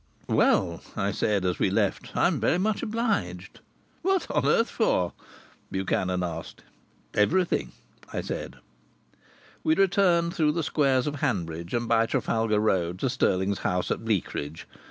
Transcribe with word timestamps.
"Well," 0.29 0.81
I 0.97 1.11
said 1.11 1.45
as 1.45 1.59
we 1.59 1.69
left, 1.69 2.17
"I'm 2.17 2.39
very 2.39 2.57
much 2.57 2.81
obliged." 2.81 3.59
"What 4.01 4.31
on 4.31 4.47
earth 4.47 4.71
for?" 4.71 5.13
Buchanan 5.69 6.23
asked. 6.23 6.63
"Everything," 7.13 7.71
I 8.11 8.21
said. 8.21 8.55
We 9.63 9.75
returned 9.75 10.33
through 10.33 10.53
the 10.53 10.63
squares 10.63 11.05
of 11.05 11.17
Hanbridge 11.17 11.75
and 11.75 11.87
by 11.87 12.07
Trafalgar 12.07 12.59
Road 12.59 12.97
to 12.97 13.11
Stirling's 13.11 13.59
house 13.59 13.91
at 13.91 14.03
Bleakridge. 14.03 14.65